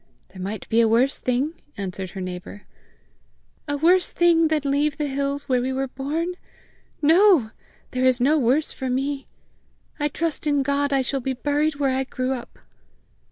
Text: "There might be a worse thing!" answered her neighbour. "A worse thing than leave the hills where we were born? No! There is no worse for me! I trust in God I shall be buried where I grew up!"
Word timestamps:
"There 0.29 0.41
might 0.41 0.67
be 0.67 0.81
a 0.81 0.87
worse 0.87 1.19
thing!" 1.19 1.53
answered 1.77 2.09
her 2.09 2.21
neighbour. 2.21 2.63
"A 3.67 3.77
worse 3.77 4.11
thing 4.11 4.47
than 4.47 4.61
leave 4.65 4.97
the 4.97 5.05
hills 5.05 5.47
where 5.47 5.61
we 5.61 5.71
were 5.71 5.87
born? 5.89 6.33
No! 7.03 7.51
There 7.91 8.05
is 8.05 8.19
no 8.19 8.35
worse 8.39 8.71
for 8.71 8.89
me! 8.89 9.27
I 9.99 10.07
trust 10.07 10.47
in 10.47 10.63
God 10.63 10.91
I 10.91 11.03
shall 11.03 11.21
be 11.21 11.33
buried 11.33 11.75
where 11.75 11.95
I 11.95 12.05
grew 12.05 12.33
up!" 12.33 12.57